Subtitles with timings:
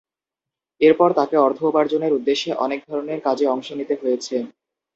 [0.81, 4.35] এরপর তাকে অর্থ উপার্জনের উদ্দেশ্যে অনেক ধরনের কাজে অংশ নিতে হয়েছে।